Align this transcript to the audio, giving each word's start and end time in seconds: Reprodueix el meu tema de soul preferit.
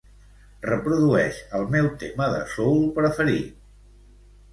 Reprodueix 0.67 1.41
el 1.59 1.67
meu 1.75 1.89
tema 2.03 2.29
de 2.37 2.39
soul 2.55 2.81
preferit. 2.97 3.53